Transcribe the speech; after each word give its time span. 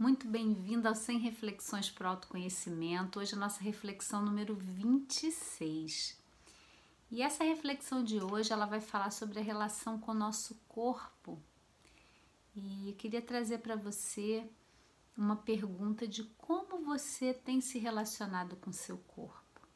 Muito 0.00 0.26
bem-vindo 0.26 0.88
ao 0.88 0.94
100 0.94 1.18
Reflexões 1.18 1.90
para 1.90 2.06
o 2.06 2.10
Autoconhecimento. 2.12 3.20
Hoje 3.20 3.34
a 3.34 3.38
nossa 3.38 3.62
reflexão 3.62 4.24
número 4.24 4.54
26. 4.54 6.18
E 7.10 7.20
essa 7.20 7.44
reflexão 7.44 8.02
de 8.02 8.18
hoje, 8.18 8.50
ela 8.50 8.64
vai 8.64 8.80
falar 8.80 9.10
sobre 9.10 9.40
a 9.40 9.42
relação 9.42 10.00
com 10.00 10.12
o 10.12 10.14
nosso 10.14 10.58
corpo. 10.66 11.38
E 12.56 12.88
eu 12.88 12.94
queria 12.94 13.20
trazer 13.20 13.58
para 13.58 13.76
você 13.76 14.42
uma 15.14 15.36
pergunta 15.36 16.08
de 16.08 16.24
como 16.38 16.82
você 16.82 17.34
tem 17.34 17.60
se 17.60 17.78
relacionado 17.78 18.56
com 18.56 18.72
seu 18.72 18.96
corpo. 18.96 19.68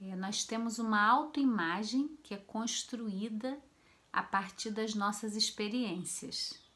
É, 0.00 0.16
nós 0.16 0.46
temos 0.46 0.78
uma 0.78 0.98
autoimagem 0.98 2.16
que 2.22 2.32
é 2.32 2.38
construída 2.38 3.60
a 4.10 4.22
partir 4.22 4.70
das 4.70 4.94
nossas 4.94 5.36
experiências. 5.36 6.69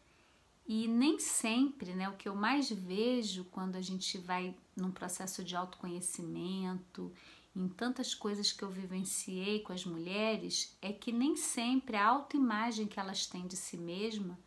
E 0.67 0.89
nem 0.89 1.19
sempre, 1.19 1.95
né, 1.95 2.09
o 2.09 2.17
que 2.17 2.29
eu 2.29 2.35
mais 2.35 2.71
vejo 2.71 3.45
quando 3.45 3.77
a 3.77 3.83
gente 3.83 4.17
vai 4.17 4.55
num 4.75 4.91
processo 4.91 5.45
de 5.45 5.55
autoconhecimento, 5.55 7.13
em 7.55 7.69
tantas 7.69 8.15
coisas 8.15 8.51
que 8.51 8.63
eu 8.63 8.71
vivenciei 8.71 9.61
com 9.61 9.73
as 9.73 9.85
mulheres, 9.85 10.77
é 10.81 10.93
que 10.93 11.13
nem 11.13 11.37
sempre 11.37 11.97
a 11.97 12.07
autoimagem 12.07 12.87
que 12.87 12.99
elas 12.99 13.27
têm 13.27 13.47
de 13.47 13.57
si 13.57 13.77
mesma 13.77 14.39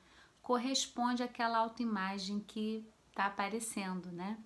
corresponde 0.42 1.22
àquela 1.22 1.60
autoimagem 1.60 2.40
que 2.40 2.86
está 3.10 3.26
aparecendo, 3.26 4.12
né? 4.12 4.38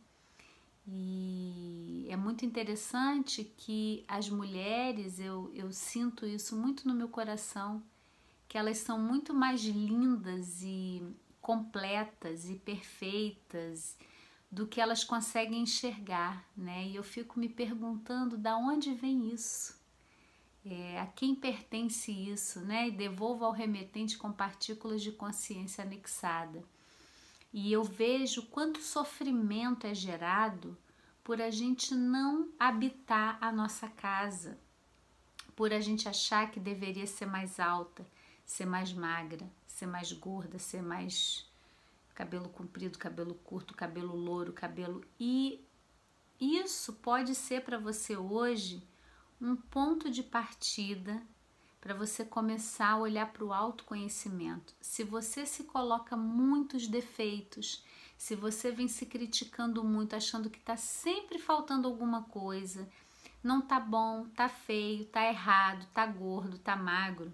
E 0.88 2.08
é 2.10 2.16
muito 2.16 2.46
interessante 2.46 3.44
que 3.44 4.04
as 4.08 4.28
mulheres, 4.30 5.20
eu, 5.20 5.52
eu 5.54 5.72
sinto 5.72 6.26
isso 6.26 6.56
muito 6.56 6.88
no 6.88 6.94
meu 6.94 7.08
coração, 7.08 7.84
que 8.48 8.58
elas 8.58 8.80
são 8.80 9.00
muito 9.00 9.34
mais 9.34 9.62
lindas 9.62 10.62
e 10.64 11.04
completas 11.42 12.50
e 12.50 12.56
perfeitas 12.56 13.98
do 14.52 14.68
que 14.68 14.82
elas 14.82 15.04
conseguem 15.04 15.62
enxergar, 15.62 16.46
né? 16.56 16.86
E 16.86 16.96
eu 16.96 17.04
fico 17.04 17.40
me 17.40 17.48
perguntando 17.48 18.38
da 18.38 18.58
onde 18.58 18.94
vem 18.94 19.34
isso, 19.34 19.80
é, 20.66 21.00
a 21.00 21.08
quem 21.08 21.34
pertence 21.34 22.12
isso, 22.12 22.60
né? 22.60 22.90
E 22.90 22.92
devolvo 22.92 23.46
ao 23.46 23.52
remetente 23.52 24.18
com 24.18 24.32
partículas 24.32 25.02
de 25.02 25.12
consciência 25.12 25.84
anexada. 25.84 26.64
E 27.54 27.72
eu 27.72 27.84
vejo 27.84 28.44
quanto 28.48 28.82
sofrimento 28.82 29.88
é 29.88 29.94
gerado 29.94 30.78
por 31.24 31.42
a 31.42 31.50
gente 31.50 31.94
não 31.94 32.50
habitar 32.60 33.38
a 33.42 33.52
nossa 33.52 33.88
casa, 33.88 34.58
por 35.56 35.72
a 35.74 35.80
gente 35.80 36.10
achar 36.10 36.50
que 36.50 36.60
deveria 36.60 37.08
ser 37.08 37.26
mais 37.26 37.60
alta, 37.60 38.06
ser 38.46 38.66
mais 38.66 38.92
magra, 38.92 39.48
ser 39.72 39.88
mais 39.88 40.12
gorda, 40.12 40.60
ser 40.60 40.82
mais 40.82 41.50
cabelo 42.14 42.50
comprido, 42.50 43.00
cabelo 43.00 43.36
curto, 43.36 43.74
cabelo 43.74 44.16
louro, 44.16 44.54
cabelo 44.54 45.04
e 45.20 45.66
isso 46.40 46.94
pode 46.94 47.34
ser 47.36 47.64
para 47.64 47.78
você 47.78 48.18
hoje 48.18 48.88
um 49.40 49.56
ponto 49.56 50.10
de 50.10 50.22
partida 50.22 51.22
para 51.80 51.96
você 51.96 52.24
começar 52.24 52.92
a 52.92 52.98
olhar 52.98 53.34
para 53.34 53.44
o 53.44 53.54
autoconhecimento. 53.54 54.76
Se 54.80 55.04
você 55.04 55.48
se 55.48 55.64
coloca 55.64 56.16
muitos 56.16 56.88
defeitos, 56.88 57.84
se 58.16 58.36
você 58.36 58.72
vem 58.72 58.88
se 58.88 59.08
criticando 59.08 59.84
muito, 59.84 60.16
achando 60.16 60.50
que 60.50 60.60
está 60.60 60.78
sempre 60.78 61.40
faltando 61.40 61.88
alguma 61.88 62.24
coisa, 62.24 62.88
não 63.44 63.62
tá 63.62 63.80
bom, 63.80 64.28
tá 64.36 64.48
feio, 64.48 65.06
tá 65.06 65.26
errado, 65.26 65.88
tá 65.92 66.06
gordo, 66.06 66.60
tá 66.60 66.76
magro, 66.76 67.34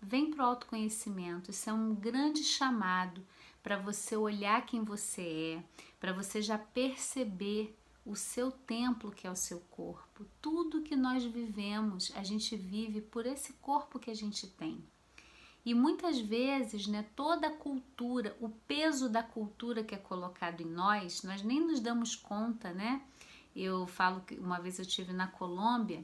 Vem 0.00 0.30
para 0.30 0.44
o 0.44 0.46
autoconhecimento. 0.48 1.50
Isso 1.50 1.68
é 1.68 1.72
um 1.72 1.94
grande 1.94 2.44
chamado 2.44 3.24
para 3.62 3.76
você 3.76 4.16
olhar 4.16 4.64
quem 4.64 4.82
você 4.84 5.58
é, 5.58 5.64
para 5.98 6.12
você 6.12 6.40
já 6.40 6.56
perceber 6.56 7.76
o 8.06 8.16
seu 8.16 8.50
templo 8.50 9.10
que 9.10 9.26
é 9.26 9.30
o 9.30 9.36
seu 9.36 9.60
corpo. 9.70 10.24
Tudo 10.40 10.82
que 10.82 10.96
nós 10.96 11.24
vivemos, 11.24 12.10
a 12.16 12.22
gente 12.22 12.56
vive 12.56 13.02
por 13.02 13.26
esse 13.26 13.52
corpo 13.54 13.98
que 13.98 14.10
a 14.10 14.14
gente 14.14 14.46
tem. 14.46 14.82
E 15.64 15.74
muitas 15.74 16.18
vezes, 16.18 16.86
né, 16.86 17.04
toda 17.14 17.48
a 17.48 17.54
cultura, 17.54 18.34
o 18.40 18.48
peso 18.48 19.10
da 19.10 19.22
cultura 19.22 19.84
que 19.84 19.94
é 19.94 19.98
colocado 19.98 20.62
em 20.62 20.66
nós, 20.66 21.22
nós 21.22 21.42
nem 21.42 21.60
nos 21.60 21.80
damos 21.80 22.16
conta, 22.16 22.72
né? 22.72 23.02
Eu 23.54 23.86
falo 23.86 24.22
que 24.22 24.36
uma 24.36 24.58
vez 24.58 24.78
eu 24.78 24.86
tive 24.86 25.12
na 25.12 25.26
Colômbia 25.26 26.02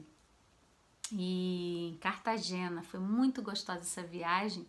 e 1.11 1.89
em 1.93 1.97
Cartagena. 1.97 2.83
Foi 2.83 2.99
muito 2.99 3.41
gostosa 3.41 3.79
essa 3.79 4.03
viagem. 4.03 4.67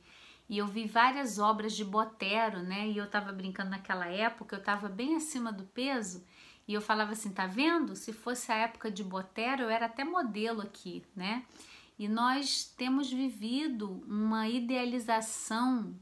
E 0.48 0.58
eu 0.58 0.66
vi 0.66 0.86
várias 0.86 1.38
obras 1.38 1.74
de 1.74 1.84
Botero, 1.84 2.62
né? 2.62 2.88
E 2.88 2.96
eu 2.96 3.10
tava 3.10 3.32
brincando 3.32 3.70
naquela 3.70 4.06
época, 4.06 4.56
eu 4.56 4.62
tava 4.62 4.88
bem 4.88 5.16
acima 5.16 5.52
do 5.52 5.64
peso. 5.64 6.24
E 6.68 6.74
eu 6.74 6.80
falava 6.80 7.12
assim, 7.12 7.30
tá 7.32 7.46
vendo? 7.46 7.96
Se 7.96 8.12
fosse 8.12 8.50
a 8.52 8.56
época 8.56 8.90
de 8.90 9.02
Botero, 9.02 9.64
eu 9.64 9.70
era 9.70 9.86
até 9.86 10.04
modelo 10.04 10.62
aqui, 10.62 11.04
né? 11.14 11.44
E 11.98 12.08
nós 12.08 12.64
temos 12.76 13.10
vivido 13.10 14.04
uma 14.06 14.48
idealização 14.48 15.94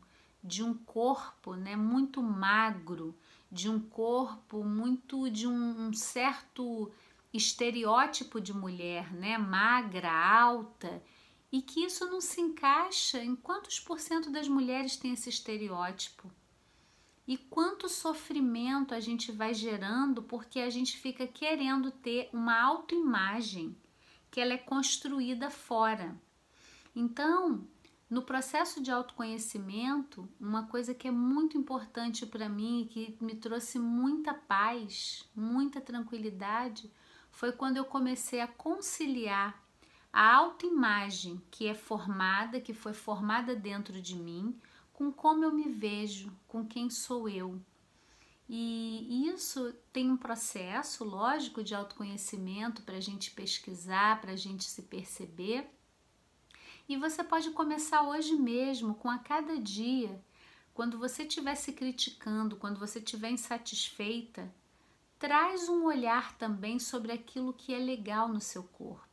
de 0.43 0.63
um 0.63 0.75
corpo, 0.75 1.55
né, 1.55 1.75
muito 1.77 2.23
magro, 2.23 3.17
de 3.51 3.69
um 3.71 3.81
corpo 3.81 4.65
muito 4.65 5.31
de 5.31 5.47
um, 5.47 5.89
um 5.89 5.93
certo 5.95 6.93
estereótipo 7.35 8.41
de 8.41 8.55
mulher, 8.55 9.13
né, 9.13 9.37
magra, 9.37 10.11
alta, 10.11 11.03
e 11.51 11.61
que 11.61 11.85
isso 11.85 12.07
não 12.07 12.21
se 12.21 12.41
encaixa 12.41 13.23
em 13.23 13.35
quantos 13.35 13.79
por 13.81 13.99
cento 13.99 14.31
das 14.31 14.49
mulheres 14.49 14.97
tem 14.97 15.13
esse 15.13 15.29
estereótipo. 15.29 16.31
E 17.27 17.37
quanto 17.37 17.89
sofrimento 17.89 18.95
a 18.95 19.01
gente 19.01 19.33
vai 19.33 19.53
gerando 19.55 20.23
porque 20.23 20.61
a 20.61 20.71
gente 20.71 20.97
fica 20.97 21.27
querendo 21.27 21.91
ter 21.91 22.29
uma 22.33 22.61
autoimagem 22.61 23.77
que 24.31 24.41
ela 24.41 24.53
é 24.53 24.59
construída 24.59 25.49
fora. 25.49 26.15
Então, 26.95 27.67
no 28.11 28.23
processo 28.23 28.83
de 28.83 28.91
autoconhecimento, 28.91 30.29
uma 30.39 30.67
coisa 30.67 30.95
que 30.95 31.09
é 31.09 31.11
muito 31.11 31.57
importante 31.57 32.27
para 32.27 32.49
mim 32.49 32.83
e 32.83 32.87
que 32.87 33.25
me 33.25 33.35
trouxe 33.35 33.79
muita 33.79 34.35
paz, 34.35 35.25
muita 35.35 35.81
tranquilidade, 35.81 36.91
foi 37.35 37.51
quando 37.51 37.77
eu 37.77 37.85
comecei 37.85 38.41
a 38.41 38.47
conciliar 38.47 39.61
a 40.13 40.37
autoimagem 40.37 41.43
que 41.51 41.67
é 41.67 41.75
formada, 41.75 42.61
que 42.61 42.73
foi 42.73 42.95
formada 42.95 43.57
dentro 43.57 44.01
de 44.01 44.15
mim, 44.15 44.57
com 44.93 45.13
como 45.13 45.45
eu 45.45 45.53
me 45.53 45.69
vejo, 45.69 46.33
com 46.47 46.65
quem 46.65 46.89
sou 46.89 47.29
eu. 47.29 47.61
E 48.49 49.27
isso 49.29 49.75
tem 49.93 50.09
um 50.09 50.17
processo, 50.17 51.03
lógico, 51.03 51.65
de 51.65 51.75
autoconhecimento 51.75 52.83
para 52.83 52.99
a 52.99 53.01
gente 53.01 53.33
pesquisar, 53.33 54.21
para 54.21 54.33
a 54.33 54.37
gente 54.37 54.63
se 54.65 54.83
perceber. 54.83 55.69
E 56.89 56.97
você 56.97 57.25
pode 57.25 57.51
começar 57.51 58.03
hoje 58.03 58.37
mesmo, 58.37 58.95
com 58.95 59.11
a 59.11 59.19
cada 59.19 59.59
dia, 59.59 60.23
quando 60.73 60.99
você 60.99 61.25
estiver 61.25 61.57
se 61.57 61.73
criticando, 61.73 62.55
quando 62.55 62.79
você 62.79 63.01
estiver 63.01 63.31
insatisfeita, 63.31 64.55
traz 65.19 65.69
um 65.69 65.85
olhar 65.85 66.37
também 66.37 66.79
sobre 66.79 67.13
aquilo 67.13 67.53
que 67.53 67.75
é 67.75 67.79
legal 67.79 68.29
no 68.29 68.41
seu 68.41 68.63
corpo. 68.63 69.09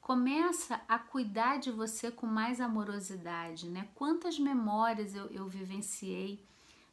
Começa 0.00 0.80
a 0.88 0.98
cuidar 0.98 1.58
de 1.58 1.70
você 1.70 2.10
com 2.10 2.26
mais 2.26 2.60
amorosidade, 2.60 3.68
né? 3.68 3.88
Quantas 3.94 4.38
memórias 4.38 5.14
eu, 5.14 5.26
eu 5.26 5.48
vivenciei 5.48 6.44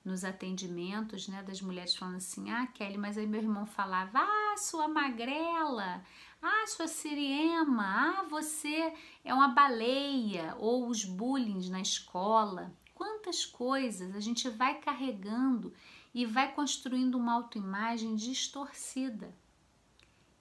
nos 0.05 0.23
atendimentos, 0.23 1.27
né, 1.27 1.44
das 1.44 1.61
mulheres 1.61 1.95
falando 1.95 2.17
assim: 2.17 2.50
"Ah, 2.51 2.67
Kelly, 2.67 2.97
mas 2.97 3.17
aí 3.17 3.27
meu 3.27 3.41
irmão 3.41 3.66
falava: 3.66 4.19
"Ah, 4.19 4.56
sua 4.57 4.88
magrela, 4.88 6.03
ah, 6.41 6.67
sua 6.67 6.88
siriema, 6.88 7.83
ah, 7.83 8.23
você 8.29 8.94
é 9.23 9.33
uma 9.33 9.50
baleia", 9.50 10.56
ou 10.59 10.88
os 10.88 11.03
bullying 11.03 11.69
na 11.69 11.81
escola. 11.81 12.71
Quantas 12.94 13.45
coisas 13.45 14.16
a 14.16 14.19
gente 14.19 14.50
vai 14.50 14.79
carregando 14.79 15.73
e 16.13 16.25
vai 16.25 16.51
construindo 16.53 17.15
uma 17.15 17.33
autoimagem 17.33 18.15
distorcida. 18.15 19.33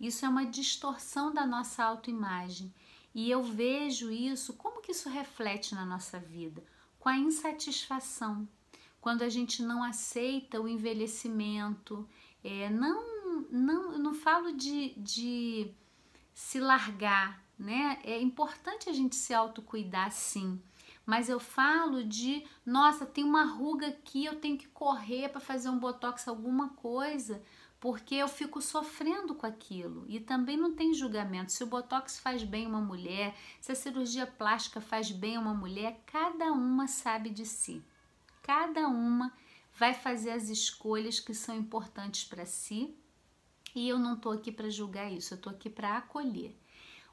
Isso 0.00 0.24
é 0.24 0.28
uma 0.28 0.46
distorção 0.46 1.32
da 1.32 1.46
nossa 1.46 1.82
autoimagem. 1.84 2.72
E 3.14 3.30
eu 3.30 3.42
vejo 3.42 4.10
isso, 4.10 4.54
como 4.54 4.80
que 4.80 4.92
isso 4.92 5.08
reflete 5.08 5.74
na 5.74 5.84
nossa 5.84 6.18
vida? 6.18 6.62
Com 7.00 7.08
a 7.08 7.16
insatisfação. 7.16 8.48
Quando 9.00 9.22
a 9.22 9.28
gente 9.28 9.62
não 9.62 9.82
aceita 9.82 10.60
o 10.60 10.68
envelhecimento, 10.68 12.08
é, 12.44 12.70
não, 12.70 13.42
não, 13.50 13.98
não 13.98 14.14
falo 14.14 14.52
de, 14.52 14.94
de 14.96 15.70
se 16.32 16.60
largar, 16.60 17.42
né? 17.58 17.98
É 18.04 18.20
importante 18.20 18.88
a 18.88 18.92
gente 18.92 19.16
se 19.16 19.34
autocuidar 19.34 20.12
sim, 20.12 20.60
mas 21.08 21.30
eu 21.30 21.40
falo 21.40 22.04
de, 22.04 22.44
nossa, 22.66 23.06
tem 23.06 23.24
uma 23.24 23.42
ruga 23.42 23.86
aqui, 23.86 24.26
eu 24.26 24.38
tenho 24.38 24.58
que 24.58 24.68
correr 24.68 25.30
para 25.30 25.40
fazer 25.40 25.70
um 25.70 25.78
botox, 25.78 26.28
alguma 26.28 26.68
coisa, 26.68 27.42
porque 27.80 28.14
eu 28.14 28.28
fico 28.28 28.60
sofrendo 28.60 29.34
com 29.34 29.46
aquilo. 29.46 30.04
E 30.06 30.20
também 30.20 30.58
não 30.58 30.74
tem 30.74 30.92
julgamento. 30.92 31.50
Se 31.50 31.64
o 31.64 31.66
botox 31.66 32.18
faz 32.18 32.44
bem 32.44 32.66
uma 32.66 32.82
mulher, 32.82 33.34
se 33.58 33.72
a 33.72 33.74
cirurgia 33.74 34.26
plástica 34.26 34.82
faz 34.82 35.10
bem 35.10 35.38
uma 35.38 35.54
mulher, 35.54 35.98
cada 36.04 36.52
uma 36.52 36.86
sabe 36.86 37.30
de 37.30 37.46
si. 37.46 37.82
Cada 38.42 38.86
uma 38.86 39.32
vai 39.72 39.94
fazer 39.94 40.32
as 40.32 40.50
escolhas 40.50 41.18
que 41.18 41.32
são 41.32 41.56
importantes 41.56 42.22
para 42.24 42.44
si. 42.44 42.94
E 43.74 43.88
eu 43.88 43.98
não 43.98 44.12
estou 44.12 44.32
aqui 44.32 44.52
para 44.52 44.68
julgar 44.68 45.10
isso, 45.10 45.32
eu 45.32 45.36
estou 45.36 45.54
aqui 45.54 45.70
para 45.70 45.96
acolher. 45.96 46.54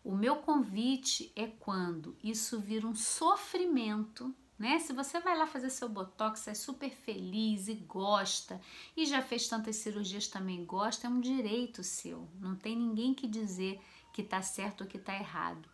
O 0.05 0.15
meu 0.15 0.35
convite 0.35 1.33
é 1.35 1.47
quando 1.47 2.15
isso 2.23 2.59
vira 2.59 2.85
um 2.85 2.93
sofrimento, 2.93 4.31
né? 4.55 4.77
Se 4.77 4.93
você 4.93 5.19
vai 5.19 5.35
lá 5.35 5.47
fazer 5.47 5.71
seu 5.71 5.89
botox, 5.89 6.47
é 6.47 6.53
super 6.53 6.91
feliz 6.91 7.67
e 7.67 7.73
gosta, 7.73 8.61
e 8.95 9.03
já 9.07 9.19
fez 9.19 9.47
tantas 9.47 9.77
cirurgias 9.77 10.27
também 10.27 10.63
gosta, 10.63 11.07
é 11.07 11.09
um 11.09 11.19
direito 11.19 11.83
seu. 11.83 12.29
Não 12.39 12.55
tem 12.55 12.77
ninguém 12.77 13.15
que 13.15 13.25
dizer 13.25 13.81
que 14.13 14.21
está 14.21 14.43
certo 14.43 14.81
ou 14.81 14.87
que 14.87 14.97
está 14.97 15.15
errado. 15.15 15.67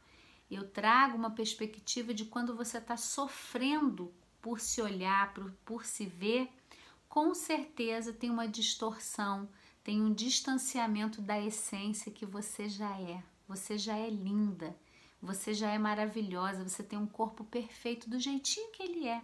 Eu 0.50 0.66
trago 0.66 1.18
uma 1.18 1.32
perspectiva 1.32 2.14
de 2.14 2.24
quando 2.24 2.56
você 2.56 2.78
está 2.78 2.96
sofrendo 2.96 4.14
por 4.42 4.62
se 4.62 4.82
olhar, 4.82 5.34
por, 5.34 5.52
por 5.66 5.86
se 5.86 6.06
ver, 6.06 6.50
com 7.10 7.36
certeza 7.36 8.14
tem 8.14 8.30
uma 8.30 8.48
distorção, 8.48 9.50
tem 9.84 10.02
um 10.02 10.14
distanciamento 10.14 11.22
da 11.22 11.38
essência 11.38 12.10
que 12.10 12.26
você 12.26 12.70
já 12.70 12.98
é. 12.98 13.22
Você 13.52 13.78
já 13.78 13.98
é 13.98 14.10
linda, 14.10 14.74
você 15.22 15.54
já 15.54 15.70
é 15.70 15.78
maravilhosa, 15.78 16.64
você 16.64 16.82
tem 16.82 16.98
um 16.98 17.06
corpo 17.06 17.44
perfeito 17.44 18.10
do 18.10 18.18
jeitinho 18.18 18.72
que 18.72 18.82
ele 18.82 19.06
é. 19.06 19.22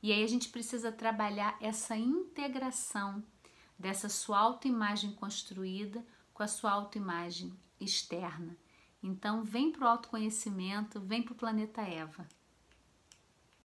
E 0.00 0.12
aí 0.12 0.22
a 0.22 0.26
gente 0.28 0.50
precisa 0.50 0.92
trabalhar 0.92 1.58
essa 1.60 1.96
integração 1.96 3.20
dessa 3.76 4.08
sua 4.08 4.38
autoimagem 4.38 5.10
construída 5.10 6.06
com 6.32 6.44
a 6.44 6.46
sua 6.46 6.70
autoimagem 6.70 7.52
externa. 7.80 8.56
Então, 9.02 9.42
vem 9.42 9.72
para 9.72 9.84
o 9.84 9.88
autoconhecimento, 9.88 11.00
vem 11.00 11.20
para 11.20 11.32
o 11.32 11.36
planeta 11.36 11.82
Eva. 11.82 12.24